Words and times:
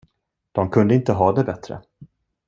De 0.51 0.69
kunde 0.69 0.95
inte 0.95 1.13
ha 1.13 1.31
det 1.31 1.43
bättre. 1.43 1.81